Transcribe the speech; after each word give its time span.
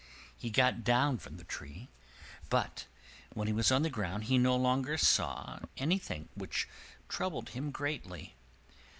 He 0.35 0.49
got 0.49 0.83
down 0.83 1.19
from 1.19 1.37
the 1.37 1.43
tree: 1.43 1.87
but 2.49 2.87
when 3.35 3.45
he 3.45 3.53
was 3.53 3.71
on 3.71 3.83
the 3.83 3.89
ground 3.91 4.23
he 4.23 4.39
no 4.39 4.55
longer 4.55 4.97
saw 4.97 5.59
anything, 5.77 6.27
which 6.33 6.67
troubled 7.07 7.49
him 7.49 7.69
greatly. 7.69 8.33